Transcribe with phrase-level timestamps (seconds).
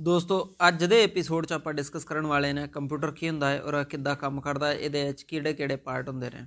[0.00, 3.84] ਦੋਸਤੋ, ਅੱਜ ਦੇ ਐਪੀਸੋਡ 'ਚ ਆਪਾਂ ਡਿਸਕਸ ਕਰਨ ਵਾਲੇ ਨੇ ਕੰਪਿਊਟਰ ਕੀ ਹੁੰਦਾ ਹੈ ਔਰ
[3.84, 6.46] ਕਿੱਦਾਂ ਕੰਮ ਕਰਦਾ ਹੈ, ਇਹਦੇ ਵਿੱਚ ਕਿਹੜੇ-ਕਿਹੜੇ ਪਾਰਟ ਹੁੰਦੇ ਨੇ।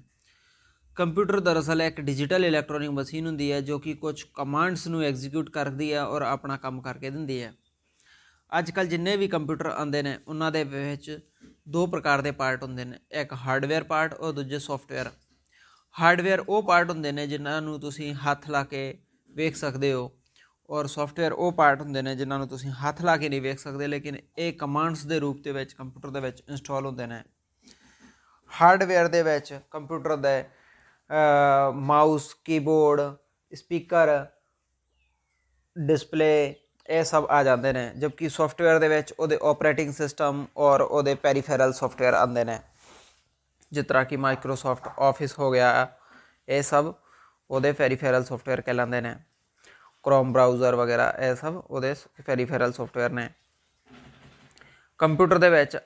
[0.95, 5.93] ਕੰਪਿਊਟਰ ਦਰਅਸਲ ਇੱਕ ਡਿਜੀਟਲ ਇਲੈਕਟ੍ਰੋਨਿਕ ਮਸ਼ੀਨ ਹੁੰਦੀ ਹੈ ਜੋ ਕਿ ਕੁਝ ਕਮਾਂਡਸ ਨੂੰ ਐਗਜ਼ੀਕਿਊਟ ਕਰਦੀ
[5.93, 7.53] ਹੈ ਔਰ ਆਪਣਾ ਕੰਮ ਕਰਕੇ ਦਿੰਦੀ ਹੈ।
[8.59, 11.19] ਅੱਜ ਕੱਲ ਜਿੰਨੇ ਵੀ ਕੰਪਿਊਟਰ ਆਉਂਦੇ ਨੇ, ਉਹਨਾਂ ਦੇ ਵਿੱਚ
[11.69, 15.11] ਦੋ ਪ੍ਰਕਾਰ ਦੇ ਪਾਰਟ ਹੁੰਦੇ ਨੇ, ਇੱਕ ਹਾਰਡਵੇਅਰ ਪਾਰਟ ਔਰ ਦੂਜੇ ਸੌਫਟਵੇਅਰ
[15.99, 18.97] ਹਾਰਡਵੇਅਰ ਉਹ ਪਾਰਟ ਹੁੰਦੇ ਨੇ ਜਿਨ੍ਹਾਂ ਨੂੰ ਤੁਸੀਂ ਹੱਥ ਲਾ ਕੇ
[19.31, 20.18] ਵੇਖ ਸਕਦੇ ਹੋ।
[20.69, 23.87] ਔਰ ਸੌਫਟਵੇਅਰ ਉਹ ਪਾਰਟ ਹੁੰਦੇ ਨੇ ਜਿਨ੍ਹਾਂ ਨੂੰ ਤੁਸੀਂ ਹੱਥ ਲਾ ਕੇ ਨਹੀਂ ਵੇਖ ਸਕਦੇ,
[23.87, 27.21] ਲੇਕਿਨ ਇਹ ਕਮਾਂਡਸ ਦੇ ਰੂਪ ਦੇ ਵਿੱਚ ਕੰਪਿਊਟਰ ਦੇ ਵਿੱਚ ਇੰਸਟਾਲ ਹੁੰਦੇ ਨੇ।
[28.51, 30.43] ਹਾਰਡਵੇਅਰ ਦੇ ਵਿੱਚ ਕੰਪਿਊਟਰ ਦੇ
[31.73, 33.01] ਮਾਊਸ ਕੀਬੋਰਡ
[33.53, 34.09] ਸਪੀਕਰ
[35.75, 36.55] ਡਿਸਪਲੇ
[36.89, 41.73] ਇਹ ਸਭ ਆ ਜਾਂਦੇ ਨੇ, ਜਦਕਿ ਸੌਫਟਵੇਅਰ ਦੇ ਵਿੱਚ ਉਹਦੇ ਆਪਰੇਟਿੰਗ ਸਿਸਟਮ ਔਰ ਉਹਦੇ ਪੈਰੀਫੈਰਲ
[41.73, 42.59] ਸੌਫਟਵੇਅਰ ਆਉਂਦੇ ਨੇ।
[43.71, 45.87] ਜਿਸ ਤਰ੍ਹਾਂ ਕਿ ਮਾਈਕਰੋਸਾਫਟ ਆਫਿਸ ਹੋ ਗਿਆ,
[46.47, 46.93] ਇਹ ਸਭ
[47.49, 49.15] ਉਹਦੇ ਪੈਰੀਫੈਰਲ ਸੌਫਟਵੇਅਰ ਕਹਿਲਾਉਂਦੇ ਨੇ।
[50.05, 51.93] ਕ੍ਰੋਮ ਬ੍ਰਾਊਜ਼ਰ ਵਗੈਰਾ, ਇਹ ਸਭ ਉਹਦੇ
[52.25, 53.29] ਪੈਰੀਫੈਰਲ ਸੌਫਟਵੇਅਰ ਨੇ।
[54.99, 55.77] ਕੰਪਿਊਟਰ ਦੇ ਵਿੱਚ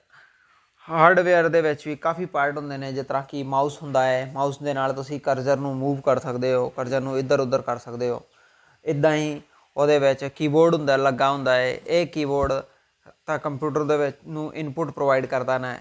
[0.87, 4.57] ਹਾਰਡਵੇਅਰ ਦੇ ਵਿੱਚ ਵੀ ਕਾਫੀ ਪਾਰਟ ਹੁੰਦੇ ਨੇ, ਜਿਸ ਤਰ੍ਹਾਂ ਕਿ ਮਾਊਸ ਹੁੰਦਾ ਹੈ ਮਾਊਸ
[4.63, 8.09] ਦੇ ਨਾਲ ਤੁਸੀਂ ਕਰਜ਼ਰ ਨੂੰ ਮੂਵ ਕਰ ਸਕਦੇ ਹੋ, ਕਰਜ਼ਰ ਨੂੰ ਇੱਧਰ ਉੱਧਰ ਕਰ ਸਕਦੇ
[8.09, 8.21] ਹੋ।
[8.85, 9.41] ਇਦਾਂ ਹੀ
[9.77, 12.53] ਉਹਦੇ ਵਿੱਚ ਕੀਬੋਰਡ ਹੁੰਦਾ, ਲੱਗਾ ਹੁੰਦਾ ਹੈ। ਇਹ ਕੀਬੋਰਡ
[13.25, 15.75] ਤਾਂ ਕੰਪਿਊਟਰ ਦੇ ਵਿੱਚ ਨੂੰ ਇਨਪੁਟ ਪ੍ਰੋਵਾਈਡ ਕਰਦਾ ਨਾ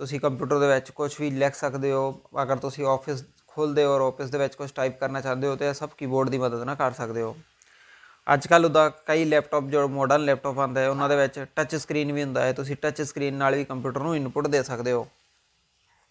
[0.00, 4.00] ਤੁਸੀਂ ਕੰਪਿਊਟਰ ਦੇ ਵਿੱਚ ਕੁਝ ਵੀ ਲਿਖ ਸਕਦੇ ਹੋ, ਅਗਰ ਤੁਸੀਂ ਆਫਿਸ ਖੋਲਦੇ ਹੋ ਔਰ
[4.02, 6.76] ਆਫਿਸ ਦੇ ਵਿੱਚ ਕੁਝ ਟਾਈਪ ਕਰਨਾ ਚਾਹੁੰਦੇ ਹੋ, ਤੇ ਇਹ ਸਭ ਕੀਬੋਰਡ ਦੀ ਮਦਦ ਨਾਲ
[6.76, 7.36] ਕਰ ਸਕਦੇ ਹੋ।
[8.26, 12.12] ਅੱਜ ਕੱਲ ਉਹਦਾ ਕਈ ਲੈਪਟਾਪ, ਜੋ ਮਾਡਰਨ ਲੈਪਟਾਪ ਆਉਂਦੇ ਹੈ, ਉਹਨਾਂ ਦੇ ਵਿੱਚ ਟੱਚ ਸਕਰੀਨ
[12.12, 15.06] ਵੀ ਹੁੰਦਾ ਹੈ। ਤੁਸੀਂ ਟੱਚ ਸਕਰੀਨ ਨਾਲ ਵੀ ਕੰਪਿਊਟਰ ਨੂੰ ਇਨਪੁਟ ਦੇ ਸਕਦੇ ਹੋ।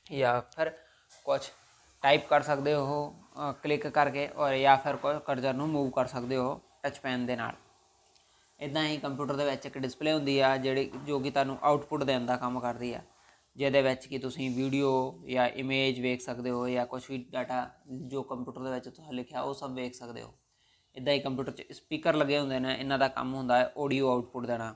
[0.07, 0.71] ਜਾਂ ਫਿਰ
[1.25, 1.41] ਕੁਝ
[2.03, 3.15] ਟਾਈਪ ਕਰ ਸਕਦੇ ਹੋ
[3.63, 7.35] ਕਲਿੱਕ ਕਰਕੇ ਔਰ ਜਾਂ ਫਿਰ ਕੋਈ ਕਰਜ਼ਰ ਨੂੰ ਮੂਵ ਕਰ ਸਕਦੇ ਹੋ ਟੱਚ ਪੈਨ ਦੇ
[7.35, 7.55] ਨਾਲ।
[8.59, 12.25] ਇਦਾਂ ਹੀ ਕੰਪਿਊਟਰ ਦੇ ਵਿੱਚ ਇੱਕ ਡਿਸਪਲੇ ਹੁੰਦੀ ਆ, ਜਿਹੜੀ ਜੋ ਕਿ ਤੁਹਾਨੂੰ ਆਉਟਪੁੱਟ ਦੇਣ
[12.25, 13.01] ਦਾ ਕੰਮ ਕਰਦੀ ਆ।
[13.55, 14.89] ਜਿਹਦੇ ਵਿੱਚ ਕਿ ਤੁਸੀਂ ਵੀਡੀਓ
[15.29, 17.67] ਜਾਂ ਇਮੇਜ ਵੇਖ ਸਕਦੇ ਹੋ ਜਾਂ ਕੁਝ ਵੀ ਡਾਟਾ
[18.07, 20.33] ਜੋ ਕੰਪਿਊਟਰ ਦੇ ਵਿੱਚ ਤੁਸੀਂ ਲਿਖਿਆ, ਉਹ ਸਭ ਵੇਖ ਸਕਦੇ ਹੋ।
[20.95, 24.45] ਇਦਾਂ ਹੀ ਕੰਪਿਊਟਰ 'ਚ ਸਪੀਕਰ ਲੱਗੇ ਹੁੰਦੇ ਨੇ, ਇਹਨਾਂ ਦਾ ਕੰਮ ਹੁੰਦਾ ਹੈ ਆਡੀਓ ਆਉਟਪੁੱਟ
[24.45, 24.73] ਦੇਣਾ।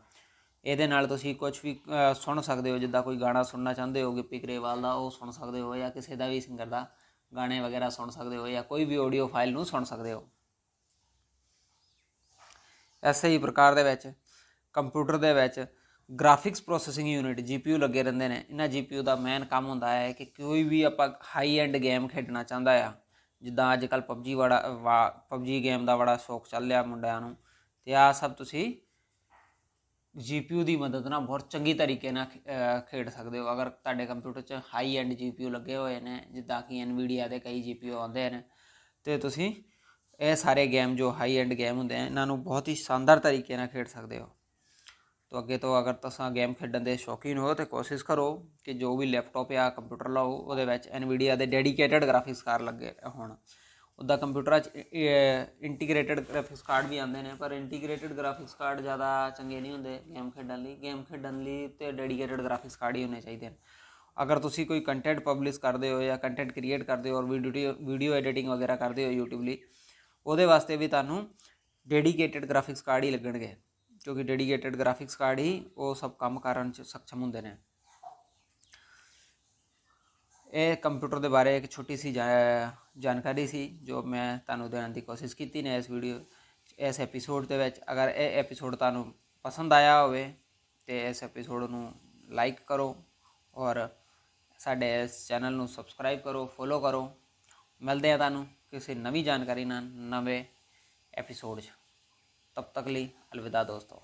[0.66, 1.80] ਇਹਦੇ ਨਾਲ ਤੁਸੀਂ ਕੁਝ ਵੀ
[2.16, 5.62] ਸੁਣ ਸਕਦੇ ਹੋ, ਜਿੱਦਾਂ ਕੋਈ ਗਾਣਾ ਸੁਣਨਾ ਚਾਹੁੰਦੇ ਹੋ ਗਿੱਪੀ ਗਰੇਵਾਲ ਦਾ, ਉਹ ਸੁਣ ਸਕਦੇ
[5.62, 6.86] ਹੋ ਜਾਂ ਕਿਸੇ ਦਾ ਵੀ ਸਿੰਗਰ ਦਾ
[7.32, 10.28] ਗਾਣੇ ਵਗੈਰਾ ਸੁਣ ਸਕਦੇ ਹੋ ਜਾਂ ਕੋਈ ਵੀ ਆਡੀਓ ਫਾਈਲ ਨੂੰ ਸੁਣ ਸਕਦੇ ਹੋ।
[13.04, 14.12] ਐਸੇ ਹੀ ਪ੍ਰਕਾਰ ਦੇ ਵਿੱਚ
[14.76, 15.66] ਕੰਪਿਊਟਰ ਦੇ ਵਿੱਚ
[16.10, 20.26] ਗ੍ਰਾਫਿਕਸ ਪ੍ਰੋਸੈਸਿੰਗ ਯੂਨਿਟ ਜੀਪੀਯੂ ਲੱਗੇ ਰਹਿੰਦੇ ਨੇ। ਇਹਨਾਂ ਜੀਪੀਯੂ ਦਾ ਮੇਨ ਕੰਮ ਹੁੰਦਾ ਹੈ ਕਿ
[20.26, 22.92] ਕੋਈ ਵੀ ਆਪਾਂ ਹਾਈ ਐਂਡ ਗੇਮ ਖੇਡਣਾ ਚਾਹੁੰਦਾ ਆ
[23.44, 24.60] ਜਿੱਦਾਂ ਅੱਜ ਕੱਲ ਪਬਜੀ ਬੜਾ
[25.30, 27.36] ਪਬਜੀ ਗੇਮ ਦਾ ਬੜਾ ਸ਼ੌਕ ਚੱਲ ਰਿਹਾ ਮੁੰਡਿਆਂ ਨੂੰ।
[27.88, 28.74] ਤੇ ਆ ਸਭ ਤੁਸੀਂ
[30.16, 32.26] ਜੀਪੀਯੂ ਦੀ ਮਦਦ ਨਾਲ ਬਹੁਤ ਚੰਗੀ ਤਰੀਕੇ ਨਾਲ
[32.88, 36.80] ਖੇਡ ਸਕਦੇ ਹੋ। ਅਗਰ ਤੁਹਾਡੇ ਕੰਪਿਊਟਰ 'ਚ ਹਾਈ ਐਂਡ ਜੀਪੀਯੂ ਲੱਗੇ ਹੋਏ ਨੇ, ਜਿੱਦਾਂ ਕਿ
[36.80, 38.44] ਐਨਵੀਡੀਆ ਦੇ ਕਈ ਜੀਪੀਯੂ ਆਉਂਦੇ ਨੇ,
[39.06, 39.54] ਤੇ ਤੁਸੀਂ
[40.20, 43.58] ਇਹ ਸਾਰੇ ਗੇਮ ਜੋ ਹਾਈ ਐਂਡ ਗੇਮ ਹੁੰਦੇ ਆ, ਇਹਨਾਂ ਨੂੰ ਬਹੁਤ ਹੀ ਸ਼ਾਨਦਾਰ ਤਰੀਕੇ
[43.58, 44.30] ਨਾਲ ਖੇਡ ਸਕਦੇ ਹੋ।
[45.32, 48.96] ਤੋ ਅੱਗੇ ਤੋਂ ਅਗਰ ਤੁਸੀਂ ਗੇਮ ਖੇਡਣ ਦੇ ਸ਼ੌਕੀਨ ਹੋ ਤੇ ਕੋਸ਼ਿਸ਼ ਕਰੋ ਕਿ ਜੋ
[48.98, 53.36] ਵੀ ਲੈਪਟਾਪ ਜਾਂ ਕੰਪਿਊਟਰ ਲਾਓ ਉਹਦੇ ਵਿੱਚ ਐਨਵੀਡੀਆ ਦੇ ਡੈਡੀਕੇਟਿਡ ਗ੍ਰਾਫਿਕਸ ਕਾਰਡ ਲੱਗੇ ਹੋਣ
[54.00, 54.70] ਉਹਦਾ ਕੰਪਿਊਟਰਾਂ 'ਚ
[55.62, 60.30] ਇੰਟੀਗ੍ਰੇਟਿਡ ਗ੍ਰਾਫਿਕਸ ਕਾਰਡ ਵੀ ਆਉਂਦੇ ਨੇ ਪਰ ਇੰਟੀਗ੍ਰੇਟਿਡ ਗ੍ਰਾਫਿਕਸ ਕਾਰਡ ਜ਼ਿਆਦਾ ਚੰਗੇ ਨਹੀਂ ਹੁੰਦੇ ਗੇਮ
[60.32, 63.56] ਖੇਡਣ ਲਈ ਗੇਮ ਖੇਡਣ ਲਈ ਤੇ ਡੈਡੀਕੇਟਿਡ ਗ੍ਰਾਫਿਕਸ ਕਾਰਡ ਹੀ ਹੋਣੇ ਚਾਹੀਦੇ ਨੇ
[64.18, 68.14] ਅਗਰ ਤੁਸੀਂ ਕੋਈ ਕੰਟੈਂਟ ਪਬਲਿਸ਼ ਕਰਦੇ ਹੋ ਜਾਂ ਕੰਟੈਂਟ ਕ੍ਰੀਏਟ ਕਰਦੇ ਹੋ ਔਰ ਵੀਡੀਓ ਵੀਡੀਓ
[68.14, 69.58] ਐਡੀਟਿੰਗ ਵਗੈਰਾ ਕਰਦੇ ਹੋ YouTube ਲਈ
[70.26, 71.28] ਉਹਦੇ ਵਾਸਤੇ ਵੀ ਤੁਹਾਨੂੰ
[71.88, 73.56] ਡੈਡੀਕੇਟਿਡ ਗ੍ਰਾਫਿਕਸ ਕਾਰਡ ਹੀ ਲੱਗਣਗੇ
[74.06, 77.56] ਕਿਉਂਕਿ ਡੈਡੀਕੇਟਿਡ ਗ੍ਰਾਫਿਕਸ ਕਾਰਡ ਹੀ, ਉਹ ਸਭ ਕੰਮ ਕਰਨ 'ਚ ਸક્ષਮ ਹੁੰਦੇ ਨੇ।
[80.54, 85.36] ਇਹ ਕੰਪਿਊਟਰ ਦੇ ਬਾਰੇ ਇੱਕ ਛੋਟੀ ਸੀ ਜਾਣਕਾਰੀ ਸੀ, ਜੋ ਮੈਂ ਤੁਹਾਨੂੰ ਦੇਣ ਦੀ ਕੋਸ਼ਿਸ਼
[85.36, 86.20] ਕੀਤੀ ਨੇ ਇਸ ਵੀਡੀਓ
[86.80, 89.14] ਇਸ ਐਪੀਸੋਡ ਦੇ ਵਿੱਚ। ਅਗਰ ਇਹ ਐਪੀਸੋਡ ਤੁਹਾਨੂੰ
[89.46, 90.34] ਪਸੰਦ ਆਇਆ ਹੋਵੇ,
[90.88, 91.94] ਤੇ ਇਸ ਐਪੀਸੋਡ ਨੂੰ
[92.30, 92.96] ਲਾਈਕ ਕਰੋ
[93.54, 93.88] ਔਰ
[94.60, 97.10] ਸਾਡੇ ਇਸ ਚੈਨਲ ਨੂੰ ਸਬਸਕ੍ਰਾਈਬ ਕਰੋ ਫੋਲੋ ਕਰੋ।
[97.82, 100.44] ਮਿਲਦੇ ਆ ਤੁਹਾਨੂੰ ਕਿਸੇ ਨਵੀਂ ਜਾਣਕਾਰੀ ਨਾਲ ਨਵੇਂ
[101.14, 101.79] ਐਪੀਸੋਡ 'ਚ।
[102.60, 104.02] ਤਬ ਤੱਕ ਲਈ ਅਲਵਿਦਾ ਦੋਸਤੋ।